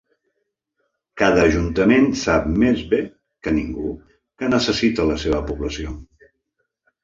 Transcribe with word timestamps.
Cada 1.21 1.43
ajuntament 1.49 2.07
sap 2.23 2.49
més 2.65 2.81
bé 2.95 3.01
que 3.49 3.55
ningú 3.61 3.93
què 4.15 4.53
necessita 4.57 5.09
la 5.15 5.23
seva 5.29 5.47
població. 5.53 5.97